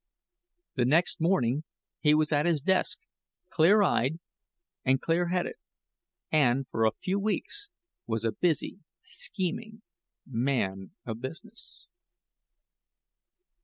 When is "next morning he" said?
0.85-2.15